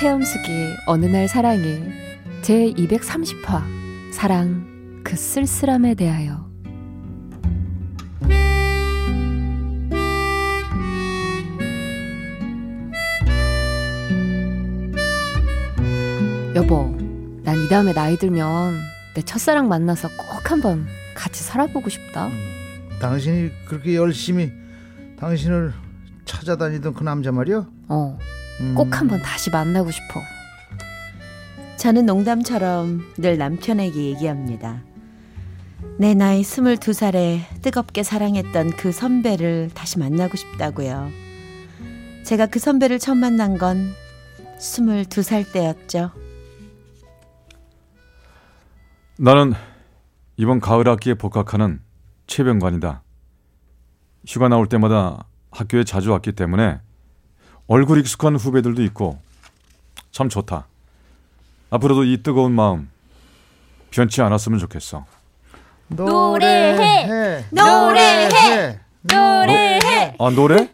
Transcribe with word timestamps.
체험수기 0.00 0.76
어느 0.86 1.04
날 1.04 1.28
사랑이 1.28 1.92
제 2.40 2.72
230화 2.72 3.62
사랑 4.14 5.02
그 5.04 5.14
쓸쓸함에 5.14 5.94
대하여. 5.94 6.48
여보 16.54 16.96
난 17.42 17.56
이 17.60 17.68
다음에 17.68 17.92
나이 17.92 18.16
들면 18.16 18.80
내 19.14 19.22
첫사랑 19.22 19.68
만나서 19.68 20.08
꼭 20.16 20.50
한번 20.50 20.86
같이 21.14 21.42
살아보고 21.42 21.90
싶다. 21.90 22.30
당신이 23.00 23.50
그렇게 23.66 23.96
열심히 23.96 24.50
당신을 25.18 25.72
찾아다니던 26.24 26.94
그 26.94 27.02
남자 27.02 27.32
말이야? 27.32 27.66
어 27.88 28.18
음. 28.60 28.74
꼭 28.74 29.00
한번 29.00 29.20
다시 29.22 29.50
만나고 29.50 29.90
싶어 29.90 30.20
저는 31.76 32.04
농담처럼 32.04 33.14
늘 33.16 33.38
남편에게 33.38 33.98
얘기합니다. 33.98 34.82
내 35.98 36.12
나이 36.12 36.42
22살에 36.42 37.40
뜨겁게 37.62 38.02
사랑했던 38.02 38.72
그 38.72 38.92
선배를 38.92 39.70
다시 39.72 39.98
만나고 39.98 40.36
싶다고요. 40.36 41.08
제가 42.24 42.46
그 42.46 42.58
선배를 42.58 42.98
처음 42.98 43.18
만난 43.18 43.56
건 43.56 43.94
22살 44.58 45.50
때였죠. 45.52 46.10
나는 49.18 49.54
이번 50.36 50.60
가을 50.60 50.86
학기에 50.86 51.14
복학하는 51.14 51.80
최병관이다. 52.26 53.02
휴가 54.26 54.48
나올 54.48 54.66
때마다 54.66 55.26
학교에 55.50 55.84
자주 55.84 56.12
왔기 56.12 56.32
때문에 56.32 56.80
얼굴 57.72 58.00
익숙한 58.00 58.34
후배들도 58.34 58.82
있고 58.82 59.20
참 60.10 60.28
좋다. 60.28 60.66
앞으로도 61.70 62.02
이 62.02 62.20
뜨거운 62.20 62.50
마음 62.52 62.90
변치 63.92 64.20
않았으면 64.22 64.58
좋겠어. 64.58 65.06
노래해 65.86 67.44
노래해! 67.50 68.80
노래해 69.02 70.16
아 70.18 70.30
노래? 70.30 70.68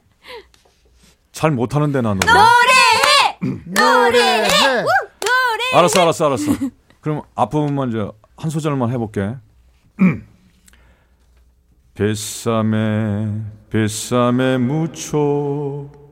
잘 1.32 1.50
못하는데 1.50 2.00
나 2.00 2.14
노래. 2.14 2.32
노래해 3.66 4.84
알았어 5.74 6.00
알았어 6.00 6.26
알았어. 6.28 6.44
그럼 7.02 7.20
앞부분 7.34 7.74
먼저 7.74 8.14
한 8.38 8.48
소절만 8.48 8.90
해볼게. 8.92 9.34
뱃삼에 11.92 13.42
뱃삼에 13.68 14.56
묻혀 14.56 16.05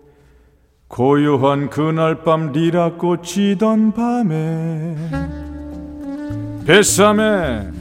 고요한 0.95 1.71
그날 1.71 2.23
밤 2.23 2.53
리라꽃 2.53 3.25
지던 3.25 3.95
밤에 3.95 4.95
뱃삼에 6.65 7.73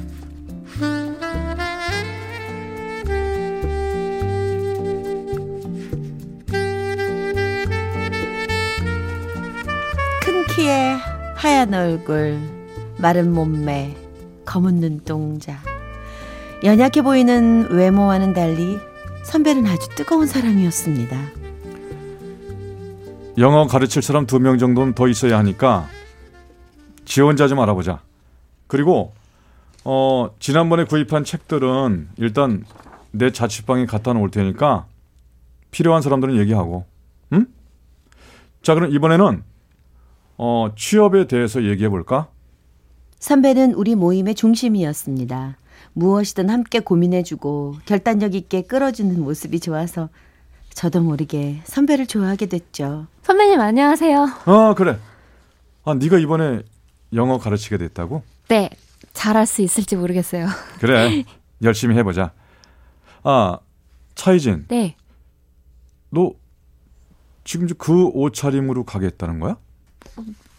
큰 10.19 10.47
키에 10.55 10.95
하얀 11.35 11.71
얼굴, 11.71 12.39
마른 12.97 13.31
몸매, 13.31 13.95
검은 14.43 14.79
눈동자. 14.79 15.59
연약해 16.63 17.03
보이는 17.03 17.67
외모와는 17.69 18.33
달리 18.33 18.79
선배는 19.23 19.67
아주 19.67 19.87
뜨거운 19.89 20.25
사람이었습니다. 20.25 21.42
영어 23.37 23.65
가르칠 23.67 24.01
사람 24.01 24.25
두 24.25 24.39
명 24.39 24.57
정도는 24.57 24.93
더 24.93 25.07
있어야 25.07 25.37
하니까 25.39 25.87
지원자 27.05 27.47
좀 27.47 27.59
알아보자. 27.59 28.01
그리고 28.67 29.13
어 29.83 30.29
지난번에 30.39 30.85
구입한 30.85 31.23
책들은 31.23 32.09
일단 32.17 32.63
내 33.11 33.31
자취방에 33.31 33.85
갖다 33.85 34.13
놓을 34.13 34.29
테니까 34.31 34.85
필요한 35.71 36.01
사람들은 36.01 36.37
얘기하고, 36.37 36.85
응? 37.33 37.47
자 38.61 38.75
그럼 38.75 38.91
이번에는 38.91 39.43
어 40.37 40.67
취업에 40.75 41.27
대해서 41.27 41.63
얘기해 41.63 41.89
볼까? 41.89 42.27
선배는 43.19 43.73
우리 43.73 43.95
모임의 43.95 44.35
중심이었습니다. 44.35 45.57
무엇이든 45.93 46.49
함께 46.49 46.79
고민해주고 46.79 47.75
결단력 47.85 48.35
있게 48.35 48.63
끌어주는 48.63 49.19
모습이 49.21 49.59
좋아서 49.59 50.09
저도 50.73 51.01
모르게 51.01 51.61
선배를 51.65 52.07
좋아하게 52.07 52.47
됐죠. 52.47 53.07
선배님 53.21 53.59
안녕하세요 53.59 54.27
어 54.45 54.73
그래. 54.75 54.99
아 55.85 55.93
네가 55.93 56.17
이번에 56.17 56.63
영어 57.13 57.37
가르치게 57.37 57.77
됐다고? 57.77 58.23
네 58.47 58.69
잘할 59.13 59.45
수 59.45 59.61
있을지 59.61 59.95
모르겠어요 59.95 60.47
그래 60.79 61.23
열심히 61.61 61.95
해보자. 61.97 62.31
아 63.23 63.59
차이진, 64.15 64.65
네 64.67 64.95
너 66.09 66.31
지금 67.43 67.67
그 67.77 68.05
옷차림으로 68.05 68.83
가겠다는 68.83 69.39
거야? 69.39 69.57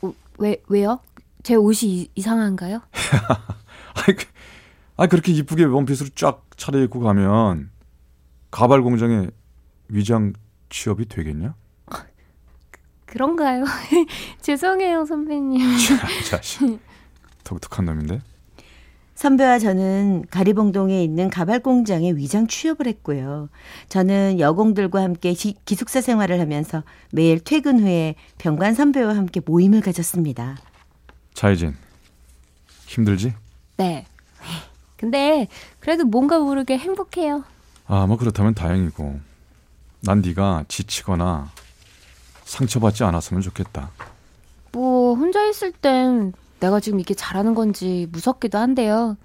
어, 0.02 0.12
왜, 0.38 0.56
왜요? 0.68 0.98
제 1.44 1.54
옷이 1.54 1.90
이, 1.92 2.10
이상한가요? 2.16 2.80
아이, 3.94 4.14
그- 4.16 5.06
그렇게 5.08 5.30
이쁘게 5.32 5.62
원피스로 5.64 6.08
쫙 6.16 6.42
차려입고 6.56 6.98
가면 7.00 7.70
가발 8.50 8.82
공장에 8.82 9.28
위장 9.88 10.32
취업이 10.70 11.06
되겠냐? 11.06 11.54
그런가요? 13.06 13.64
죄송해요, 14.40 15.04
선배님. 15.04 15.60
자. 16.28 16.40
독특한 17.44 17.84
놈인데. 17.86 18.20
선배와 19.14 19.60
저는 19.60 20.24
가리봉동에 20.28 21.02
있는 21.04 21.30
가발 21.30 21.60
공장에 21.60 22.12
위장 22.12 22.48
취업을 22.48 22.88
했고요. 22.88 23.48
저는 23.88 24.40
여공들과 24.40 25.02
함께 25.02 25.32
기, 25.34 25.54
기숙사 25.64 26.00
생활을 26.00 26.40
하면서 26.40 26.82
매일 27.12 27.38
퇴근 27.38 27.78
후에 27.80 28.16
병관 28.38 28.74
선배와 28.74 29.14
함께 29.16 29.40
모임을 29.44 29.82
가졌습니다. 29.82 30.56
차이진. 31.32 31.76
힘들지? 32.86 33.34
네. 33.76 34.04
근데 34.96 35.46
그래도 35.78 36.04
뭔가 36.04 36.38
모르게 36.40 36.76
행복해요. 36.76 37.44
아, 37.86 38.06
뭐 38.06 38.16
그렇다면 38.16 38.54
다행이고. 38.54 39.20
난 40.04 40.20
네가 40.20 40.64
지치거나 40.68 41.50
상처받지 42.44 43.04
않았으면 43.04 43.42
좋겠다. 43.42 43.90
뭐 44.72 45.14
혼자 45.14 45.44
있을 45.46 45.72
땐 45.72 46.32
내가 46.60 46.80
지금 46.80 47.00
이게 47.00 47.14
잘하는 47.14 47.54
건지 47.54 48.06
무섭기도 48.12 48.58
한데요. 48.58 49.16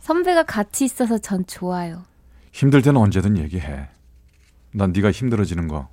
선배가 0.00 0.44
같이 0.44 0.84
있어서 0.84 1.18
전 1.18 1.46
좋아요. 1.46 2.04
힘들 2.52 2.82
때는 2.82 3.00
언제든 3.00 3.36
얘기해. 3.38 3.88
난 4.72 4.92
네가 4.92 5.10
힘들어지는 5.10 5.68
거 5.68 5.88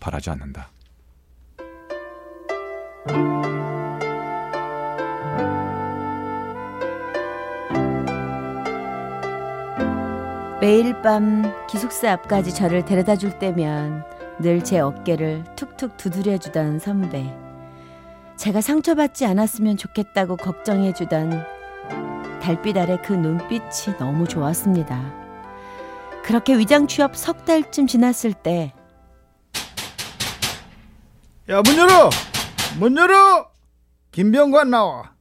바라지 0.00 0.30
않는다. 0.30 0.68
매일 10.60 11.00
밤 11.02 11.52
기숙사 11.66 12.12
앞까지 12.12 12.54
저를 12.54 12.84
데려다 12.84 13.16
줄 13.16 13.38
때면 13.38 14.04
늘 14.40 14.62
제 14.62 14.78
어깨를 14.80 15.44
툭툭 15.56 15.96
두드려 15.96 16.38
주던 16.38 16.78
선배. 16.78 17.34
제가 18.36 18.60
상처받지 18.62 19.26
않았으면 19.26 19.76
좋겠다고 19.76 20.36
걱정해 20.36 20.92
주던 20.94 21.44
달빛 22.42 22.76
아래 22.78 22.98
그 23.02 23.12
눈빛이 23.12 23.96
너무 23.98 24.26
좋았습니다. 24.26 24.98
그렇게 26.24 26.56
위장 26.56 26.86
취업 26.86 27.16
석 27.16 27.44
달쯤 27.44 27.86
지났을 27.86 28.32
때 28.32 28.72
야 31.48 31.62
문 31.62 31.76
열어! 31.76 32.10
문 32.78 32.96
열어! 32.96 33.50
김병관 34.12 34.70
나와. 34.70 35.12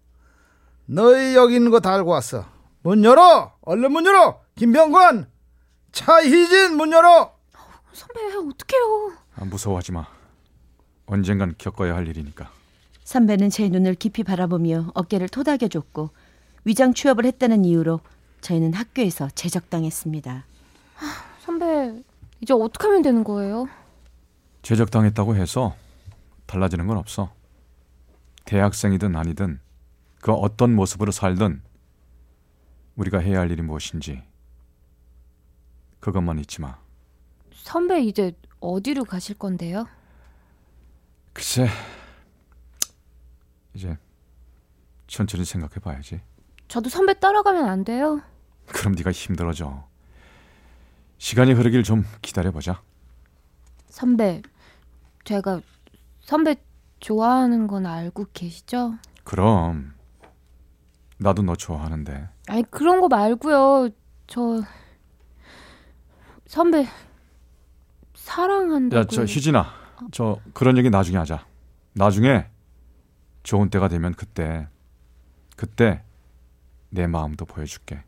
너희 0.86 1.36
여기 1.36 1.56
있는 1.56 1.72
거 1.72 1.80
다 1.80 1.94
알고 1.96 2.12
왔어. 2.12 2.46
문 2.84 3.04
열어! 3.04 3.52
얼른 3.62 3.92
문 3.92 4.06
열어 4.06 4.40
김병관 4.60 5.26
차희진 5.94 6.76
문 6.76 6.92
열어 6.92 7.34
선배 7.94 8.20
어떡해요? 8.36 9.14
아, 9.38 9.46
무서워하지 9.46 9.94
마. 9.94 10.06
언젠간 11.06 11.56
겪어야 11.58 11.96
할 11.96 12.06
일이니까. 12.10 12.52
선배는 13.06 13.52
제 13.52 13.70
눈을 13.70 13.96
깊이 13.96 14.22
바라보며 14.24 14.92
어깨를 14.96 15.30
토닥여줬고 15.30 16.10
위장 16.66 16.94
취업을 16.94 17.24
했다는 17.24 17.64
이유로 17.64 18.02
저희는 18.42 18.74
학교에서 18.74 19.30
제적당했습니다. 19.30 20.44
선배, 21.40 22.04
이제 22.42 22.54
어떻게 22.54 22.88
하면 22.88 23.02
되는 23.02 23.24
거예요? 23.24 23.70
제적당했다고 24.62 25.38
해서 25.38 25.74
달라지는 26.48 26.86
건 26.86 26.98
없어. 26.98 27.32
대학생이든 28.44 29.16
아니든 29.16 29.62
그 30.20 30.34
어떤 30.34 30.76
모습으로 30.76 31.14
살든 31.14 31.62
우리가 32.98 33.20
해야 33.20 33.40
할 33.40 33.52
일이 33.52 33.62
무엇인지 33.62 34.22
그것만 36.00 36.40
잊지 36.40 36.62
마. 36.62 36.78
선배 37.54 38.02
이제 38.02 38.34
어디로 38.60 39.04
가실 39.06 39.38
건데요? 39.38 39.88
글쎄 41.34 41.68
이제 43.74 43.98
천천히 45.08 45.46
생각해 45.46 45.76
봐야지. 45.76 46.22
저도 46.68 46.90
선배 46.90 47.20
따라가면 47.20 47.68
안 47.68 47.84
돼요? 47.84 48.22
그럼 48.68 48.94
네가 48.96 49.12
힘들어져. 49.12 49.88
시간이 51.18 51.54
흐르길 51.54 51.84
좀 51.84 52.06
기다려 52.22 52.52
보자. 52.52 52.82
선배, 53.88 54.42
제가 55.26 55.62
선배 56.22 56.56
좋아하는 57.00 57.68
건 57.68 57.86
알고 57.86 58.28
계시죠? 58.34 58.96
그럼 59.24 59.94
나도 61.18 61.42
너 61.42 61.56
좋아하는데 61.56 62.30
아니 62.48 62.64
그런 62.72 63.02
거 63.02 63.08
말고요. 63.08 63.90
저 64.28 64.62
선배 66.50 66.88
사랑한다고. 68.16 69.00
야 69.02 69.06
저 69.06 69.24
희진아 69.24 69.72
저 70.12 70.40
그런 70.54 70.78
얘기 70.78 70.90
나중에 70.90 71.18
하자 71.18 71.46
나중에 71.94 72.48
좋은 73.44 73.70
때가 73.70 73.88
되면 73.88 74.14
그때 74.16 74.68
그때 75.56 76.02
내 76.90 77.06
마음도 77.06 77.46
보여줄게 77.46 78.04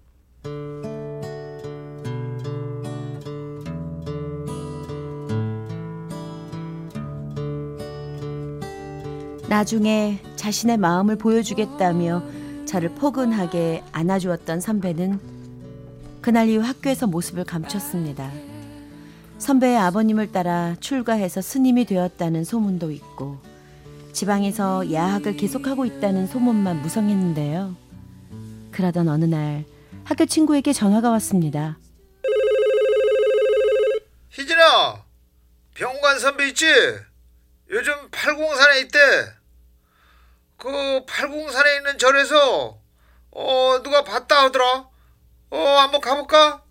나중에 9.47 10.19
자신의 10.35 10.77
마음을 10.77 11.17
보여주겠다며 11.17 12.23
저를 12.65 12.89
포근하게 12.95 13.83
안아주었던 13.91 14.61
선배는 14.61 15.19
그날 16.21 16.49
이후 16.49 16.61
학교에서 16.61 17.07
모습을 17.07 17.43
감췄습니다. 17.43 18.31
선배의 19.39 19.77
아버님을 19.77 20.31
따라 20.31 20.75
출가해서 20.79 21.41
스님이 21.41 21.85
되었다는 21.85 22.43
소문도 22.43 22.91
있고 22.91 23.39
지방에서 24.13 24.91
야학을 24.91 25.35
계속하고 25.35 25.85
있다는 25.85 26.27
소문만 26.27 26.81
무성했는데요. 26.81 27.75
그러던 28.71 29.07
어느 29.07 29.25
날 29.25 29.65
학교 30.03 30.25
친구에게 30.25 30.73
전화가 30.73 31.09
왔습니다. 31.11 31.79
희진아, 34.29 35.05
병관 35.73 36.19
선배 36.19 36.49
있지? 36.49 36.65
요즘 37.69 37.93
팔공산에 38.11 38.81
있대. 38.81 38.99
그 40.57 41.03
팔공산에 41.07 41.77
있는 41.77 41.97
절에서 41.97 42.79
어 43.31 43.79
누가 43.83 44.03
봤다 44.03 44.43
하더라. 44.43 44.90
어 45.51 45.57
한번 45.57 46.01
가볼까? 46.01 46.63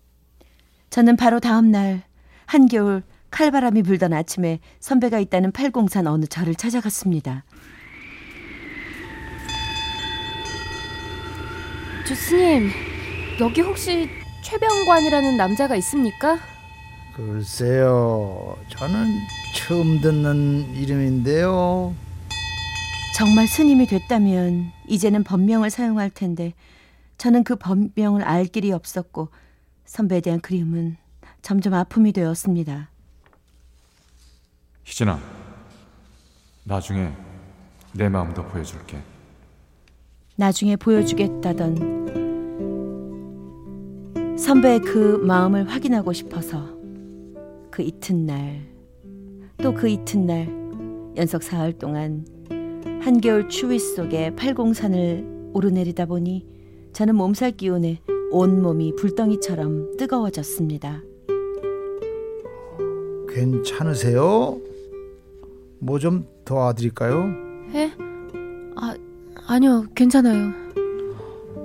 저는 0.89 1.15
바로 1.15 1.39
다음 1.39 1.71
날 1.71 2.01
한겨울 2.45 3.03
칼바람이 3.29 3.83
불던 3.83 4.11
아침에 4.11 4.59
선배가 4.79 5.19
있다는 5.19 5.51
팔공산 5.51 6.07
어느 6.07 6.25
절을 6.25 6.55
찾아갔습니다. 6.55 7.45
저 12.05 12.15
스님, 12.15 12.71
여기 13.39 13.61
혹시 13.61 14.09
최병관이라는 14.43 15.37
남자가 15.37 15.75
있습니까? 15.77 16.39
글쎄요, 17.15 18.57
저는 18.67 19.07
처음 19.55 20.01
듣는 20.01 20.75
이름인데요. 20.75 21.93
정말 23.15 23.47
스님이 23.47 23.85
됐다면 23.85 24.71
이제는 24.87 25.23
법명을 25.23 25.69
사용할 25.69 26.09
텐데 26.09 26.53
저는 27.21 27.43
그 27.43 27.55
법명을 27.55 28.23
알 28.23 28.45
길이 28.45 28.71
없었고 28.71 29.29
선배에 29.85 30.21
대한 30.21 30.41
그리움은 30.41 30.97
점점 31.43 31.75
아픔이 31.75 32.13
되었습니다. 32.13 32.89
희진아 34.83 35.19
나중에 36.63 37.13
내 37.93 38.09
마음도 38.09 38.43
보여줄게 38.43 38.99
나중에 40.35 40.75
보여주겠다던 40.75 41.99
선배의 44.39 44.79
그 44.79 45.17
마음을 45.23 45.69
확인하고 45.69 46.13
싶어서 46.13 46.75
그 47.69 47.83
이튿날 47.83 48.67
또 49.61 49.75
그 49.75 49.87
이튿날 49.87 50.47
연속 51.15 51.43
사흘 51.43 51.77
동안 51.77 52.25
한겨울 53.03 53.47
추위 53.47 53.77
속에 53.77 54.35
팔공산을 54.35 55.51
오르내리다 55.53 56.07
보니 56.07 56.49
저는 56.93 57.15
몸살 57.15 57.51
기운에 57.51 58.01
온몸이 58.31 58.95
불덩이처럼 58.95 59.97
뜨거워졌습니다. 59.97 61.01
괜찮으세요? 63.29 64.59
뭐 65.79 65.99
좀 65.99 66.25
도와드릴까요? 66.45 67.23
예? 67.73 67.91
아, 68.75 68.93
아니요, 69.47 69.85
괜찮아요. 69.95 70.51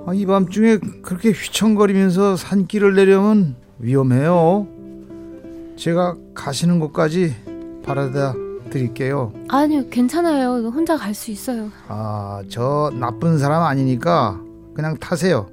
아, 0.05 0.13
이 0.13 0.25
밤중에 0.25 0.77
그렇게 1.01 1.31
휘청거리면서 1.31 2.35
산길을 2.37 2.95
내려면 2.95 3.55
위험해요. 3.79 4.67
제가 5.75 6.15
가시는 6.33 6.79
곳까지 6.79 7.35
바라다 7.83 8.33
드릴게요. 8.69 9.33
아니요, 9.49 9.83
괜찮아요. 9.89 10.67
혼자 10.69 10.95
갈 10.97 11.13
수 11.13 11.31
있어요. 11.31 11.69
아, 11.87 12.41
저 12.49 12.91
나쁜 12.99 13.37
사람 13.37 13.63
아니니까 13.63 14.41
그냥 14.77 14.95
타세요. 14.99 15.49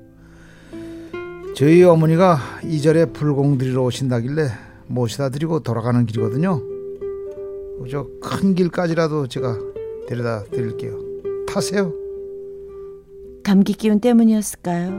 저희 1.57 1.83
어머니가 1.83 2.39
이 2.63 2.83
절에 2.83 3.07
불공 3.07 3.57
드리러 3.57 3.83
오신다길래 3.85 4.49
모시다 4.87 5.31
드리고 5.31 5.61
돌아가는 5.61 6.05
길이거든요. 6.05 6.61
저 7.91 8.07
큰 8.21 8.55
길까지라도 8.55 9.27
제가 9.29 9.59
데려다 10.09 10.45
드릴게요. 10.45 10.99
타세요. 11.47 11.95
감기 13.43 13.73
기운 13.73 13.99
때문이었을까요? 14.01 14.93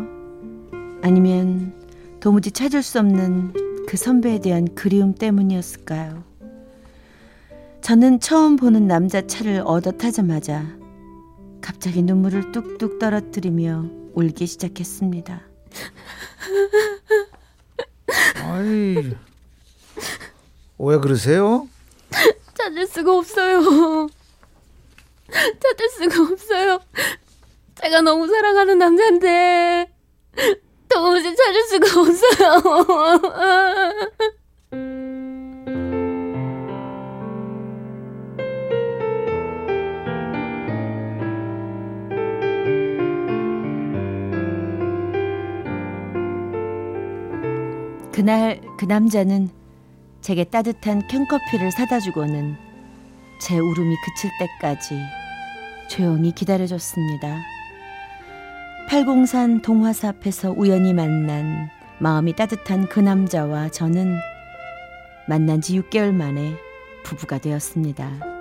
아니면 1.03 1.73
도무지 2.19 2.49
찾을 2.49 2.81
수 2.81 2.99
없는 2.99 3.85
그 3.87 3.95
선배에 3.95 4.39
대한 4.39 4.67
그리움 4.73 5.13
때문이었을까요? 5.13 6.23
저는 7.81 8.19
처음 8.19 8.55
보는 8.55 8.87
남자 8.87 9.21
차를 9.27 9.61
얻어 9.65 9.91
타자마자 9.91 10.65
갑자기 11.75 12.01
눈물을 12.03 12.53
뚝뚝 12.53 12.99
떨어뜨리며 12.99 13.89
울기 14.13 14.47
시작했습니다. 14.47 15.41
아이, 18.45 19.13
왜 20.79 20.97
그러세요? 20.99 21.67
찾을 22.53 22.87
수가 22.87 23.17
없어요. 23.17 24.07
찾을 25.29 25.89
수가 25.89 26.31
없어요. 26.31 26.79
제가 27.81 28.01
너무 28.01 28.25
사랑하는 28.27 28.77
남자인데 28.77 29.91
도무지 30.87 31.35
찾을 31.35 31.63
수가 31.63 31.99
없어요. 32.01 33.21
그날 48.15 48.61
그 48.77 48.85
남자는 48.85 49.49
제게 50.21 50.45
따뜻한 50.45 51.05
캔커피를 51.09 51.69
사다 51.73 51.99
주고는 51.99 52.55
제 53.41 53.59
울음이 53.59 53.93
그칠 54.05 54.31
때까지 54.39 54.97
조용히 55.89 56.31
기다려줬습니다. 56.31 57.37
팔공산 58.87 59.61
동화사 59.61 60.07
앞에서 60.07 60.53
우연히 60.55 60.93
만난 60.93 61.69
마음이 61.99 62.33
따뜻한 62.37 62.87
그 62.87 63.01
남자와 63.01 63.67
저는 63.67 64.15
만난 65.27 65.59
지 65.59 65.77
6개월 65.81 66.13
만에 66.13 66.55
부부가 67.03 67.37
되었습니다. 67.37 68.34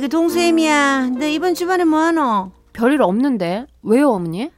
아이고 0.00 0.08
동수애미야 0.08 1.10
너 1.18 1.26
이번 1.26 1.54
주말에 1.54 1.84
뭐하노? 1.84 2.52
별일 2.72 3.02
없는데 3.02 3.66
왜요, 3.82 4.08
어머니? 4.12 4.50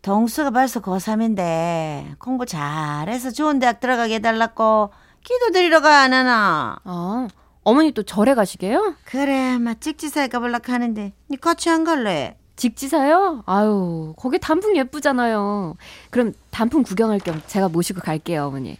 동수가 0.00 0.52
벌써 0.52 0.80
고3인데 0.80 2.18
공부 2.18 2.46
잘해서 2.46 3.30
좋은 3.30 3.58
대학 3.58 3.78
들어가게 3.78 4.14
해달라고 4.14 4.88
기도 5.22 5.50
드리러 5.52 5.82
가 5.82 6.00
안 6.00 6.14
하나? 6.14 6.78
아, 6.84 7.28
어머니 7.62 7.92
또 7.92 8.04
절에 8.04 8.34
가시게요? 8.34 8.94
그래, 9.04 9.58
막 9.58 9.82
찍지사에 9.82 10.28
가볼락 10.28 10.70
하는데 10.70 11.12
니 11.30 11.36
같이 11.36 11.68
안 11.68 11.84
갈래? 11.84 12.38
직지사요? 12.56 13.42
아유, 13.44 14.14
거기 14.16 14.38
단풍 14.38 14.78
예쁘잖아요. 14.78 15.74
그럼 16.08 16.32
단풍 16.50 16.82
구경할 16.82 17.18
겸 17.18 17.42
제가 17.46 17.68
모시고 17.68 18.00
갈게요, 18.00 18.46
어머니. 18.46 18.78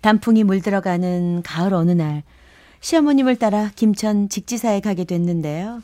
단풍이 0.00 0.42
물들어가는 0.44 1.42
가을 1.44 1.74
어느 1.74 1.90
날 1.90 2.22
시어머님을 2.82 3.36
따라 3.36 3.70
김천 3.76 4.28
직지사에 4.28 4.80
가게 4.80 5.04
됐는데요. 5.04 5.82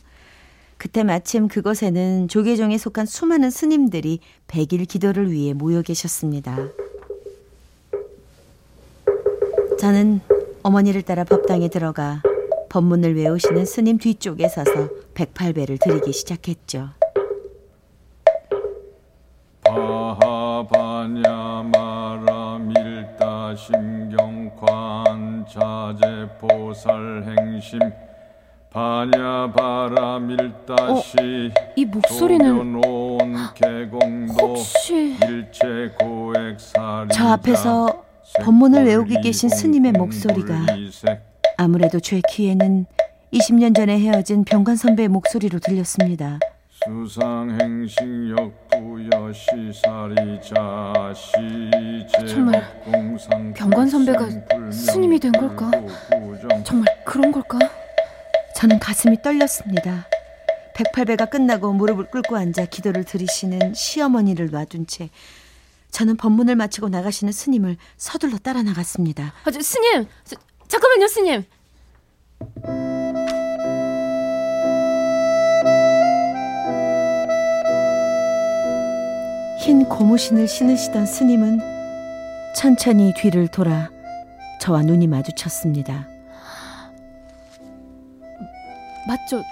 그때 0.77 1.05
마침 1.05 1.49
그곳에는 1.49 2.29
조계종에 2.29 2.77
속한 2.77 3.07
수많은 3.07 3.51
스님들이 3.51 4.19
백일 4.49 4.85
기도를 4.85 5.33
위해 5.33 5.55
모여 5.55 5.81
계셨습니다. 5.81 6.57
저는 9.79 10.21
어머니를 10.63 11.03
따라 11.03 11.23
법당에 11.23 11.69
들어가 11.69 12.21
법문을 12.69 13.17
외우시는 13.17 13.65
스님 13.65 13.99
뒤쪽에 13.99 14.49
서서 14.49 14.89
108배를 15.15 15.81
드리기 15.81 16.13
시작했죠. 16.13 16.91
바하바냐 19.65 21.48
자제 25.99 26.29
보살 26.41 27.25
행심 27.27 27.81
바냐바라 28.71 30.19
밀다시 30.21 31.51
이 31.77 31.85
목소리는 31.85 32.81
혹시 34.41 35.17
저 37.13 37.29
앞에서 37.29 38.05
법문을 38.43 38.85
외우고 38.85 39.21
계신 39.21 39.49
스님의 39.49 39.93
목소리가 39.93 40.55
아무래도 41.57 41.99
제 42.01 42.21
귀에는 42.29 42.87
20년 43.33 43.75
전에 43.75 43.99
헤어진 43.99 44.45
병관 44.45 44.77
선배의 44.77 45.09
목소리로 45.09 45.59
들렸습니다. 45.59 46.39
수상행식 46.85 47.99
역 48.39 48.69
부여 48.71 49.33
시사리자시 49.33 50.53
정말 52.29 52.83
병관 53.55 53.89
선배가 53.89 54.29
스님이 54.71 55.19
된 55.19 55.33
걸까? 55.33 55.71
정말 56.65 56.87
그런 57.05 57.33
걸까? 57.33 57.59
저는 58.55 58.79
가슴이 58.79 59.21
떨렸습니다. 59.23 60.07
108배가 60.75 61.29
끝나고 61.29 61.73
무릎을 61.73 62.11
꿇고 62.11 62.37
앉아 62.37 62.67
기도를 62.67 63.03
드리시는 63.05 63.75
시어머니를 63.75 64.51
놔둔 64.51 64.87
채 64.87 65.11
저는 65.91 66.17
법문을 66.17 66.55
마치고 66.55 66.89
나가시는 66.91 67.33
스님을 67.33 67.77
서둘러 67.97 68.39
따라 68.39 68.63
나갔습니다. 68.63 69.33
아, 69.45 69.51
저, 69.51 69.61
스님! 69.61 70.07
저, 70.25 70.37
잠깐만요, 70.69 71.09
스님! 71.09 71.45
흰 79.69 79.85
고무신을 79.85 80.49
신으시던 80.49 81.05
스님은 81.05 81.61
천천히 82.57 83.13
뒤를 83.13 83.49
돌아 83.49 83.91
저와 84.63 84.81
눈이 84.81 85.07
마주쳤습니다. 85.09 86.09
맞죠? 89.07 89.43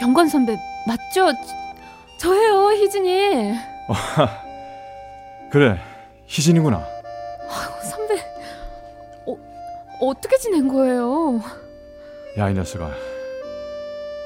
병관 0.00 0.28
선배, 0.28 0.56
맞죠? 0.84 1.32
저, 1.32 2.28
저예요, 2.28 2.72
희진이. 2.72 3.54
그래 5.52 5.78
희진이구나 6.26 6.84
선배, 7.88 8.14
어, 9.26 9.36
어떻게 10.00 10.36
지낸 10.38 10.66
거예요? 10.66 11.40
야 12.36 12.50
이 12.50 12.54
녀석아 12.54 12.90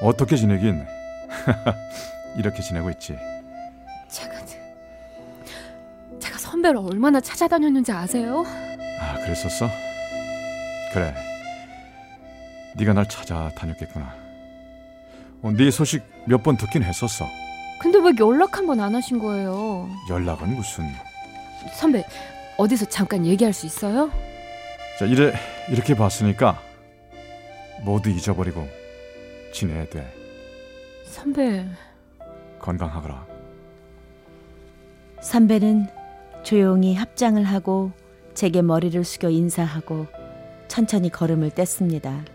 어떻게 0.01 0.35
지내긴 0.35 0.83
이렇게 2.37 2.63
지내고 2.63 2.89
있지 2.89 3.19
선배를 6.61 6.77
얼마나 6.77 7.19
찾아다녔는지 7.19 7.91
아세요? 7.91 8.45
아 8.99 9.15
그랬었어? 9.21 9.67
그래. 10.93 11.13
네가 12.75 12.93
날 12.93 13.07
찾아다녔겠구나. 13.09 14.13
어, 15.41 15.51
네 15.51 15.71
소식 15.71 16.03
몇 16.27 16.43
번 16.43 16.57
듣긴 16.57 16.83
했었어. 16.83 17.27
근데 17.79 17.97
왜 17.97 18.11
연락 18.19 18.57
한 18.57 18.67
번 18.67 18.79
안 18.79 18.93
하신 18.93 19.17
거예요? 19.19 19.89
연락은 20.09 20.55
무슨? 20.55 20.85
선배, 21.73 22.03
어디서 22.57 22.85
잠깐 22.85 23.25
얘기할 23.25 23.53
수 23.53 23.65
있어요? 23.65 24.11
자 24.99 25.05
이래 25.05 25.33
이렇게 25.69 25.95
봤으니까 25.95 26.59
모두 27.83 28.09
잊어버리고 28.11 28.67
지내야 29.51 29.85
돼. 29.89 30.13
선배, 31.05 31.65
건강하거라. 32.59 33.25
선배는 35.21 35.87
조용히 36.43 36.95
합장을 36.95 37.41
하고 37.43 37.91
제게 38.33 38.61
머리를 38.61 39.03
숙여 39.03 39.29
인사하고 39.29 40.07
천천히 40.67 41.09
걸음을 41.09 41.51
뗐습니다. 41.51 42.25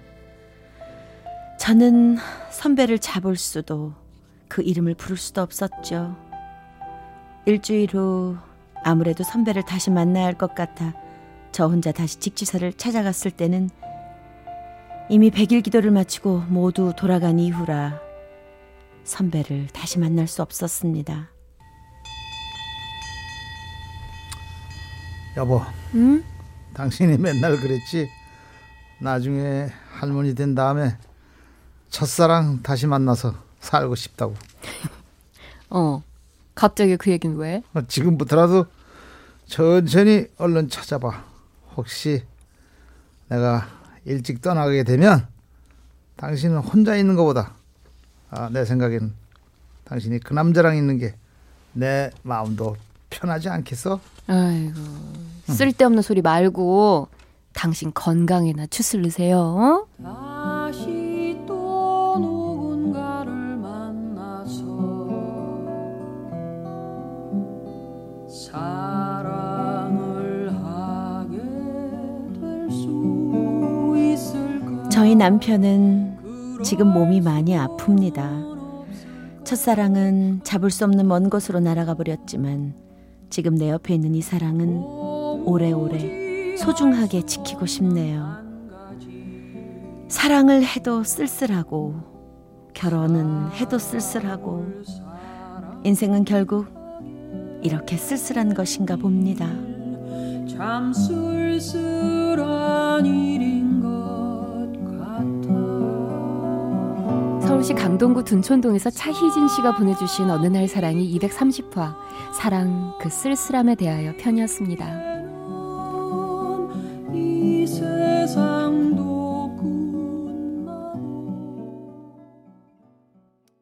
저는 1.59 2.19
선배를 2.51 2.99
잡을 2.99 3.37
수도 3.37 3.93
그 4.49 4.63
이름을 4.63 4.95
부를 4.95 5.17
수도 5.17 5.43
없었죠. 5.43 6.15
일주일 7.47 7.95
후 7.95 8.37
아무래도 8.85 9.25
선배를 9.25 9.63
다시 9.63 9.91
만나야 9.91 10.27
할 10.27 10.35
것 10.35 10.55
같아 10.55 10.95
저 11.53 11.67
혼자 11.67 11.91
다시 11.93 12.19
직지사를 12.19 12.73
찾아갔을 12.75 13.31
때는 13.31 13.71
이미 15.09 15.31
백일 15.31 15.63
기도를 15.63 15.91
마치고 15.93 16.41
모두 16.49 16.93
돌아간 16.97 17.39
이후라 17.39 18.01
선배를 19.05 19.69
다시 19.69 19.99
만날 19.99 20.27
수 20.27 20.43
없었습니다. 20.43 21.36
여보, 25.37 25.61
응? 25.95 26.25
당신이 26.75 27.19
맨날 27.19 27.57
그랬지. 27.57 28.09
나중에 29.01 29.69
할머니 29.93 30.35
된 30.35 30.55
다음에 30.55 30.97
첫사랑 31.91 32.63
다시 32.63 32.87
만나서 32.87 33.35
살고 33.61 33.95
싶다고. 33.95 34.35
어. 35.71 36.03
갑자기 36.55 36.97
그 36.97 37.11
얘긴 37.11 37.37
왜? 37.37 37.63
어, 37.75 37.83
지금부터라도 37.87 38.67
천천히 39.47 40.27
얼른 40.39 40.71
찾아봐. 40.71 41.25
혹시 41.77 42.25
내가 43.29 43.69
일찍 44.07 44.41
떠나게 44.41 44.83
되면 44.85 45.29
당신은 46.17 46.59
혼자 46.59 46.97
있는 46.97 47.15
것보다 47.15 47.53
아, 48.31 48.49
내 48.51 48.65
생각엔 48.65 49.13
당신이 49.85 50.21
그 50.21 50.33
남자랑 50.33 50.77
있는 50.77 50.97
게 50.99 51.15
내 51.77 52.11
마음도 52.23 52.75
편하지 53.11 53.49
않겠어? 53.49 54.01
아이고, 54.27 54.75
쓸데없는 55.49 56.03
소리 56.03 56.23
말고 56.23 57.09
당신 57.53 57.93
건강에나 57.95 58.67
추슬르세요. 58.67 59.39
어? 59.39 59.87
다시 60.03 61.39
또 61.47 62.17
누군가를 62.19 63.33
만나서 63.33 64.63
사랑을 69.27 70.53
하게 70.65 71.37
될 72.41 72.71
수 72.71 73.95
있을까 73.97 74.89
저희 74.89 75.15
남편은 75.15 76.61
지금 76.65 76.89
몸이 76.93 77.21
많이 77.21 77.53
아픕니다. 77.57 78.57
첫사랑은 79.45 80.41
잡을 80.43 80.71
수 80.71 80.85
없는 80.85 81.07
먼 81.07 81.31
곳으로 81.31 81.61
날아가 81.61 81.95
버렸지만 81.95 82.75
지금 83.31 83.55
내 83.57 83.71
옆에 83.71 83.95
있는 83.95 84.15
이 84.15 84.23
사랑은 84.23 84.77
오래오래 85.45 86.57
소중하게 86.57 87.23
지키고 87.23 87.67
싶네요. 87.67 88.45
사랑을 90.09 90.65
해도 90.65 91.03
쓸쓸하고 91.03 92.17
결혼은 92.73 93.51
해도 93.53 93.79
쓸쓸하고 93.79 94.67
인생은 95.85 96.25
결국 96.25 96.67
이렇게 97.63 97.97
쓸쓸한 97.97 98.55
것인가 98.55 98.97
봅니다. 98.97 99.47
참 100.49 100.93
쓸쓸한 100.93 102.45
일인 103.07 103.56
서울시 107.67 107.83
강동구 107.83 108.23
둔촌동에서 108.23 108.91
차희진 108.91 109.49
씨가 109.49 109.75
보내주신 109.75 110.31
어느 110.31 110.47
날 110.47 110.69
사랑이 110.69 111.19
230화 111.19 111.97
사랑 112.33 112.97
그 113.01 113.11
쓸쓸함에 113.11 113.75
대하여 113.75 114.17
편이었습니다. 114.19 115.16